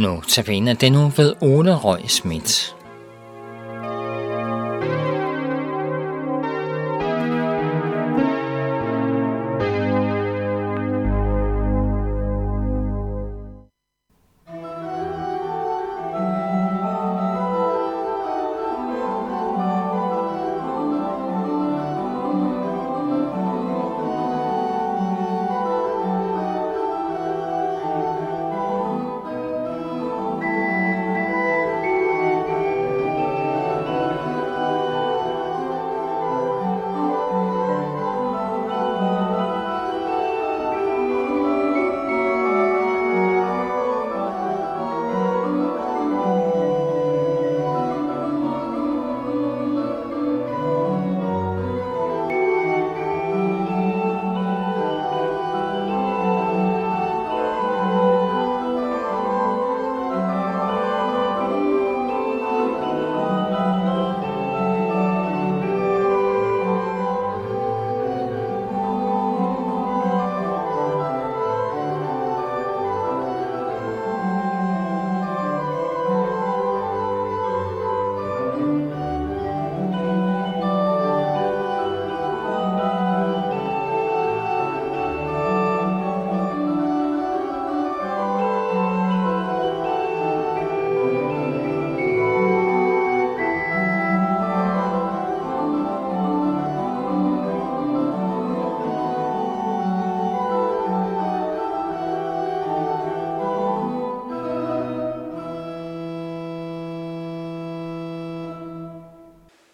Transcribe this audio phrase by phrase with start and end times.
[0.00, 2.79] Nu tabiner den nu ved Ole Røg Schmidt.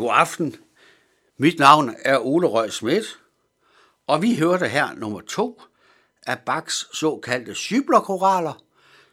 [0.00, 0.56] God aften.
[1.36, 3.20] Mit navn er Ole Røg Schmidt,
[4.06, 5.62] og vi hørte her nummer to
[6.26, 8.62] af Bachs såkaldte cyblerkoraler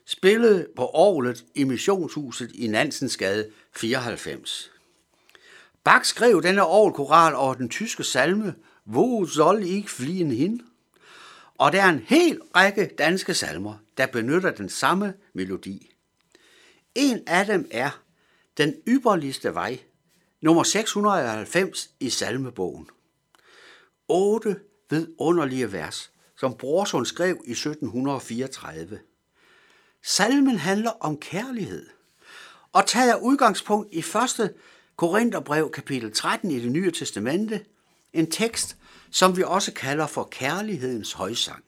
[0.06, 4.72] spillet på Aarhuset i Missionshuset i Nansensgade 94.
[5.84, 8.56] Bach skrev denne Aarhus-koral over den tyske salme
[8.86, 10.62] Wo soll ich fliehen hin?
[11.58, 15.92] Og der er en hel række danske salmer, der benytter den samme melodi.
[16.96, 17.90] En af dem er
[18.58, 19.80] Den ypperligste vej,
[20.42, 22.88] nummer 690 i salmebogen.
[24.08, 24.60] Otte
[24.90, 29.00] vidunderlige vers, som Brorson skrev i 1734.
[30.04, 31.86] Salmen handler om kærlighed
[32.74, 34.54] og tager udgangspunkt i 1.
[34.96, 37.66] Korintherbrev kapitel 13 i det nye testamente,
[38.14, 38.78] en tekst,
[39.12, 41.64] som vi også kalder for kærlighedens højsang.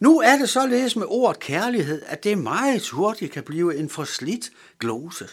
[0.00, 4.50] Nu er det således med ordet kærlighed, at det meget hurtigt kan blive en forslidt
[4.78, 5.28] glose.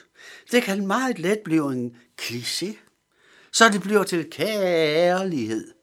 [0.51, 2.75] Det kan meget let blive en kliché,
[3.51, 5.73] så det bliver til kærlighed.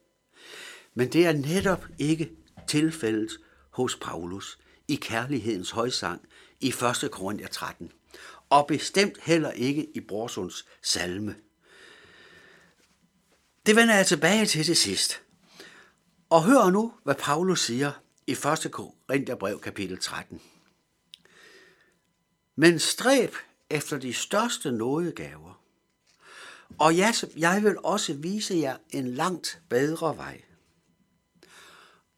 [0.94, 2.30] Men det er netop ikke
[2.68, 3.30] tilfældet
[3.70, 4.58] hos Paulus
[4.88, 6.20] i kærlighedens højsang
[6.60, 6.68] i
[7.02, 7.10] 1.
[7.10, 7.92] Korinther 13,
[8.50, 11.36] og bestemt heller ikke i Borsunds salme.
[13.66, 15.22] Det vender jeg tilbage til det sidst.
[16.30, 17.92] Og hør nu, hvad Paulus siger
[18.26, 18.70] i 1.
[18.72, 20.40] Korintherbrev kapitel 13.
[22.56, 23.34] Men stræb
[23.70, 25.60] efter de største nådegaver,
[26.78, 30.42] og jeg, jeg vil også vise jer en langt bedre vej.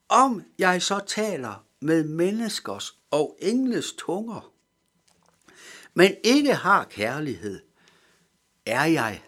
[0.08, 4.52] Om jeg så taler med menneskers og engles tunger,
[5.94, 7.62] men ikke har kærlighed,
[8.66, 9.22] er jeg.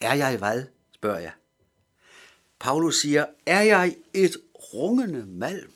[0.00, 1.32] Er jeg hvad, spørger jeg.
[2.58, 5.72] Paulus siger, er jeg et rungende malm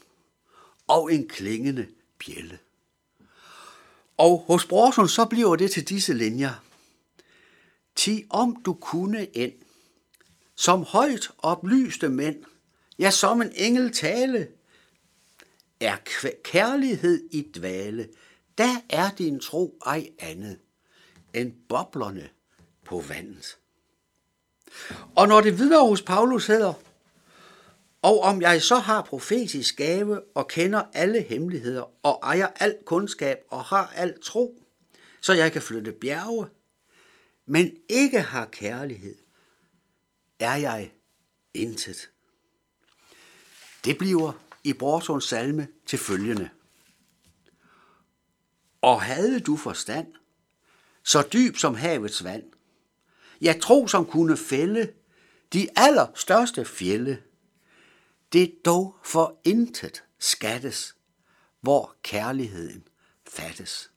[0.86, 1.86] og en klingende
[2.18, 2.58] bjælle.
[4.16, 6.64] Og hos Brorson så bliver det til disse linjer.
[7.96, 9.52] Ti om du kunne ind,
[10.56, 12.44] som højt oplyste mænd,
[12.98, 14.48] ja som en engel tale,
[15.80, 15.96] er
[16.44, 18.08] kærlighed i dvale,
[18.58, 20.58] der er din tro ej andet
[21.34, 22.28] end boblerne
[22.84, 23.56] på vandet.
[25.16, 26.75] Og når det videre hos Paulus hedder,
[28.04, 33.38] og om jeg så har profetisk gave og kender alle hemmeligheder og ejer al kundskab
[33.50, 34.62] og har al tro,
[35.20, 36.48] så jeg kan flytte bjerge,
[37.46, 39.16] men ikke har kærlighed,
[40.38, 40.92] er jeg
[41.54, 42.10] intet.
[43.84, 44.32] Det bliver
[44.64, 46.50] i Brorsons salme til følgende.
[48.82, 50.06] Og havde du forstand,
[51.04, 52.44] så dyb som havets vand,
[53.40, 54.92] jeg tro som kunne fælde
[55.52, 57.22] de allerstørste fjelle,
[58.34, 60.96] det dog for intet skattes,
[61.60, 62.88] hvor kærligheden
[63.28, 63.90] fattes.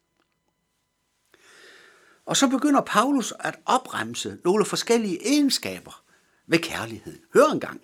[2.25, 6.03] Og så begynder Paulus at opremse nogle forskellige egenskaber
[6.47, 7.21] ved kærligheden.
[7.33, 7.81] Hør engang.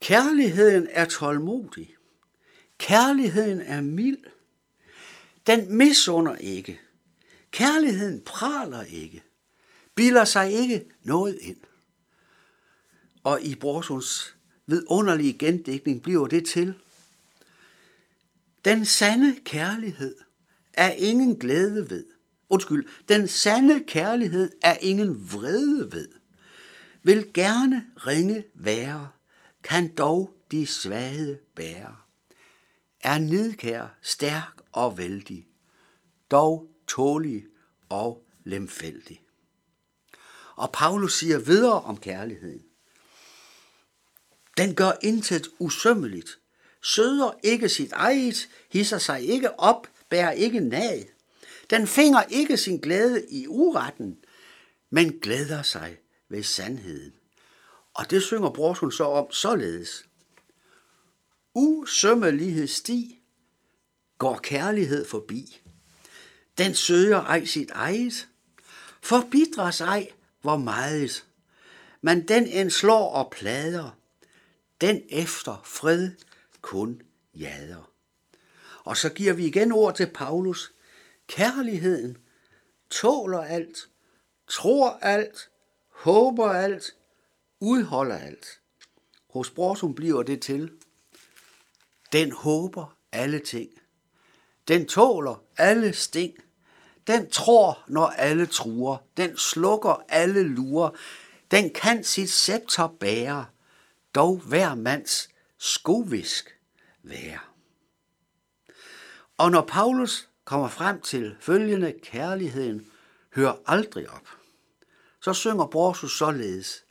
[0.00, 1.94] Kærligheden er tålmodig.
[2.78, 4.24] Kærligheden er mild.
[5.46, 6.80] Den misunder ikke.
[7.50, 9.22] Kærligheden praler ikke.
[9.94, 11.60] Bilder sig ikke noget ind.
[13.24, 14.36] Og i Brorsons
[14.72, 16.74] vidunderlige gendækning bliver det til.
[18.64, 20.16] Den sande kærlighed
[20.72, 22.06] er ingen glæde ved.
[22.48, 26.08] Undskyld, den sande kærlighed er ingen vrede ved.
[27.02, 29.08] Vil gerne ringe være,
[29.62, 31.96] kan dog de svage bære.
[33.00, 35.46] Er nedkær, stærk og vældig,
[36.30, 37.44] dog tålig
[37.88, 39.22] og lemfældig.
[40.56, 42.71] Og Paulus siger videre om kærligheden.
[44.56, 46.38] Den gør intet usømmeligt,
[46.82, 51.08] søder ikke sit eget, hisser sig ikke op, bærer ikke nag.
[51.70, 54.18] Den finger ikke sin glæde i uretten,
[54.90, 57.12] men glæder sig ved sandheden.
[57.94, 60.04] Og det synger Brorsund så om således.
[61.54, 63.18] Usømmelighed sti
[64.18, 65.60] går kærlighed forbi.
[66.58, 68.28] Den søger ej sit eget,
[69.02, 70.10] forbidres ej
[70.40, 71.24] hvor meget,
[72.00, 73.90] men den en slår og plader,
[74.82, 76.10] den efter fred
[76.60, 77.02] kun
[77.34, 77.92] jader.
[78.84, 80.72] Og så giver vi igen ord til Paulus.
[81.26, 82.18] Kærligheden
[82.90, 83.88] tåler alt,
[84.48, 85.50] tror alt,
[85.88, 86.84] håber alt,
[87.60, 88.60] udholder alt.
[89.30, 90.70] Hos Brorsum bliver det til.
[92.12, 93.70] Den håber alle ting.
[94.68, 96.34] Den tåler alle sting.
[97.06, 98.96] Den tror, når alle truer.
[99.16, 100.90] Den slukker alle lurer.
[101.50, 103.46] Den kan sit scepter bære,
[104.14, 105.28] dog hver mands
[105.58, 106.58] skovisk
[107.02, 107.38] være.
[109.38, 112.90] Og når Paulus kommer frem til følgende kærligheden,
[113.34, 114.28] hør aldrig op,
[115.20, 116.84] så synger Borsus således,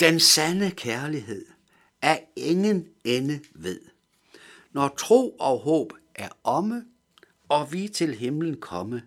[0.00, 1.46] den sande kærlighed
[2.02, 3.80] er ingen ende ved.
[4.72, 6.86] Når tro og håb er omme,
[7.48, 9.02] og vi til himlen komme,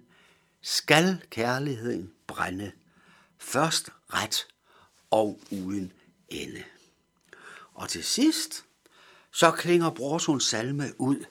[0.62, 2.72] skal kærligheden brænde,
[3.38, 4.48] først ret
[5.12, 5.94] og uden
[6.31, 6.63] ende.
[7.74, 8.66] Og til sidst,
[9.31, 11.25] så klinger Brorsons salme ud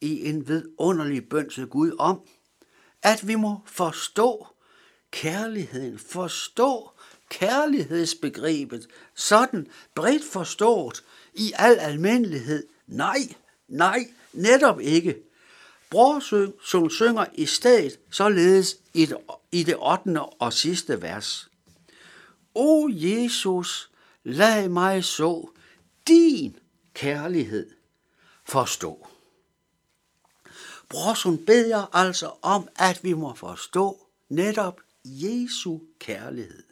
[0.00, 2.20] i en vidunderlig bøn til Gud om,
[3.02, 4.46] at vi må forstå
[5.10, 6.90] kærligheden, forstå
[7.28, 11.04] kærlighedsbegrebet, sådan bredt forstået
[11.34, 12.66] i al almindelighed.
[12.86, 13.18] Nej,
[13.68, 13.98] nej,
[14.32, 15.16] netop ikke.
[15.90, 16.52] Brorsøn
[16.90, 19.16] synger i stedet således i det,
[19.52, 20.22] i det 8.
[20.22, 21.50] og sidste vers.
[22.54, 23.90] O Jesus,
[24.28, 25.50] lad mig så
[26.08, 26.56] din
[26.94, 27.70] kærlighed
[28.44, 29.08] forstå.
[30.88, 36.62] Brorson beder altså om, at vi må forstå netop Jesu kærlighed.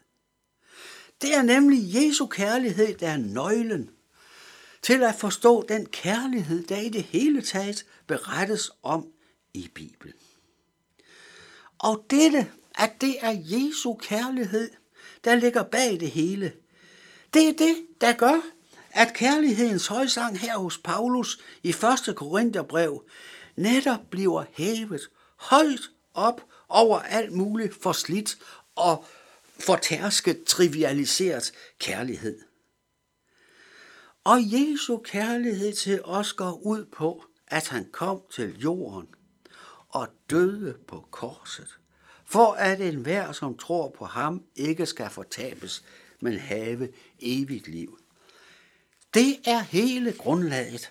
[1.23, 3.91] Det er nemlig Jesu kærlighed, der er nøglen
[4.82, 9.06] til at forstå den kærlighed, der i det hele taget berettes om
[9.55, 10.14] i Bibelen.
[11.79, 14.70] Og dette, at det er Jesu kærlighed,
[15.25, 16.53] der ligger bag det hele,
[17.36, 18.40] det er det, der gør,
[18.90, 21.68] at kærlighedens højsang her hos Paulus i
[22.08, 22.16] 1.
[22.16, 23.04] Korintherbrev
[23.56, 25.00] netop bliver hævet
[25.36, 25.80] højt
[26.14, 28.38] op over alt muligt forslidt
[28.74, 29.04] og
[29.60, 32.40] fortærsket, trivialiseret kærlighed.
[34.24, 39.08] Og Jesu kærlighed til os går ud på, at han kom til jorden
[39.88, 41.78] og døde på korset,
[42.26, 45.84] for at enhver, som tror på ham, ikke skal fortabes,
[46.20, 46.89] men have
[47.20, 47.99] evigt liv.
[49.15, 50.91] Det er hele grundlaget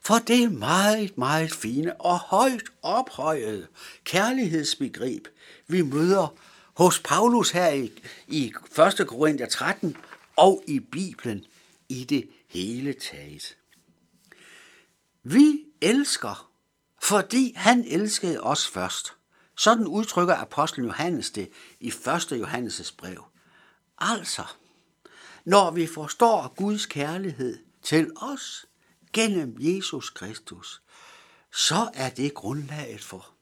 [0.00, 3.66] for det meget, meget fine og højt ophøjede
[4.04, 5.28] kærlighedsbegreb,
[5.66, 6.34] vi møder
[6.74, 7.92] hos Paulus her i,
[8.28, 8.52] i
[9.00, 9.06] 1.
[9.06, 9.96] Korinther 13
[10.36, 11.44] og i Bibelen
[11.88, 13.56] i det hele taget.
[15.22, 16.50] Vi elsker,
[17.02, 19.12] fordi han elskede os først.
[19.56, 21.50] Sådan udtrykker apostlen Johannes det
[21.80, 21.92] i 1.
[22.32, 23.24] Johannes' brev.
[23.98, 24.44] Altså,
[25.44, 28.66] når vi forstår Guds kærlighed til os
[29.12, 30.82] gennem Jesus Kristus,
[31.52, 33.34] så er det grundlaget for,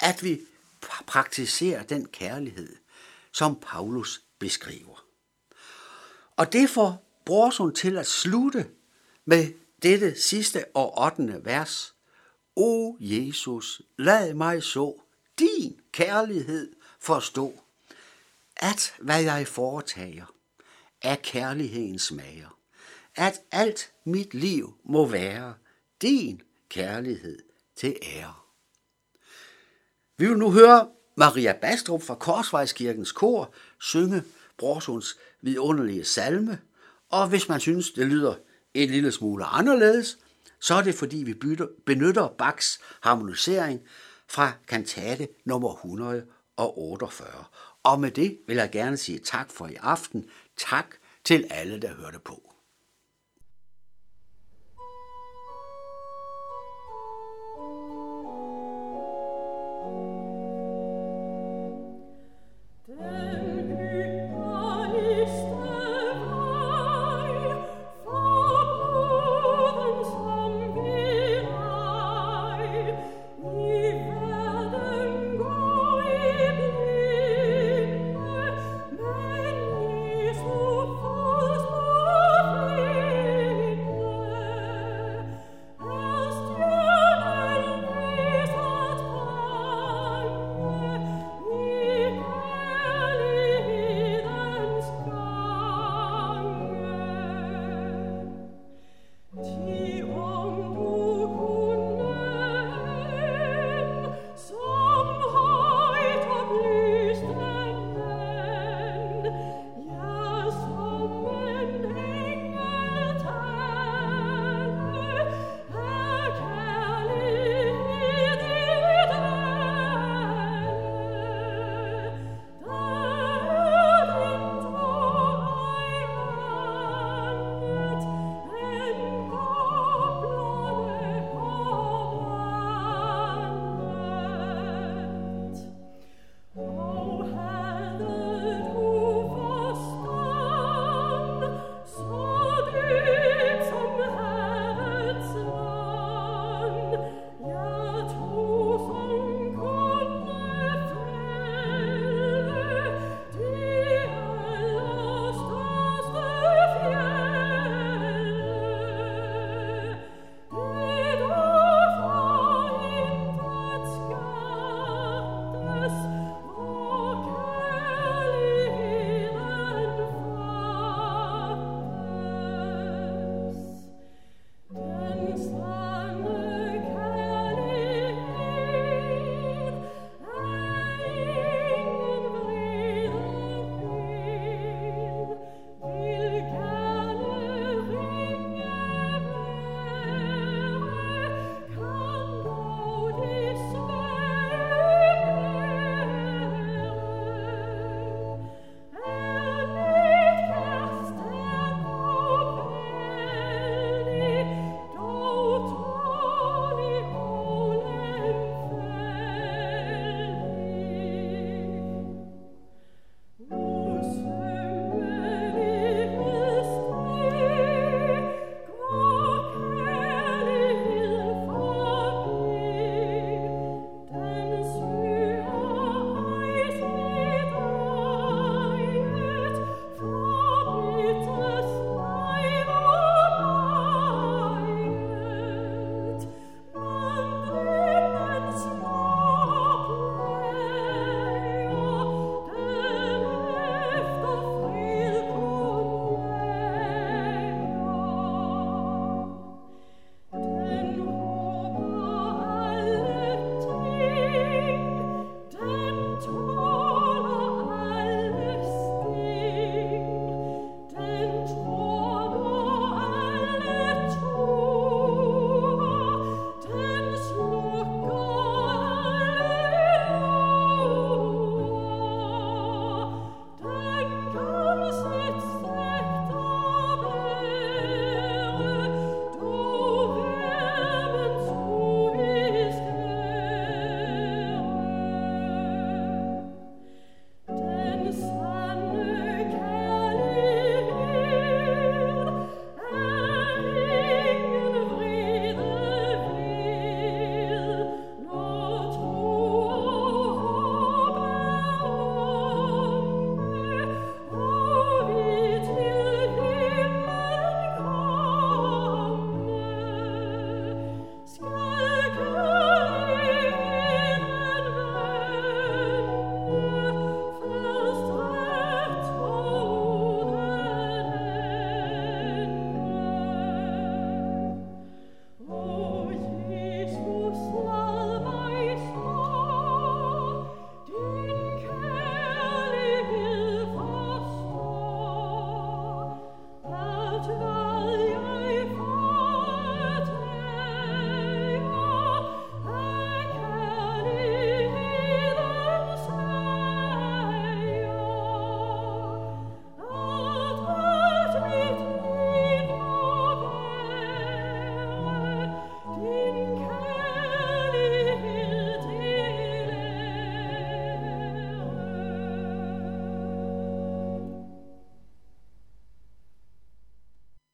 [0.00, 0.40] at vi
[1.06, 2.76] praktiserer den kærlighed,
[3.32, 5.04] som Paulus beskriver.
[6.36, 8.70] Og det får Brorson til at slutte
[9.24, 9.52] med
[9.82, 11.44] dette sidste og 8.
[11.44, 11.94] vers.
[12.56, 15.02] O Jesus, lad mig så
[15.38, 17.60] din kærlighed forstå,
[18.56, 20.26] at hvad jeg foretager,
[21.02, 22.58] er kærlighedens mager.
[23.16, 25.54] At alt mit liv må være
[26.02, 27.38] din kærlighed
[27.76, 28.34] til ære.
[30.18, 34.22] Vi vil nu høre Maria Bastrup fra Korsvejskirkens kor synge
[34.58, 36.58] Brorsons vidunderlige salme,
[37.08, 38.34] og hvis man synes, det lyder
[38.74, 40.18] en lille smule anderledes,
[40.60, 43.80] så er det fordi, vi bytter, benytter Bachs harmonisering
[44.28, 47.44] fra kantate nummer 100 og 48.
[47.82, 50.30] Og med det vil jeg gerne sige tak for i aften.
[50.56, 50.86] Tak
[51.24, 52.51] til alle, der hørte på.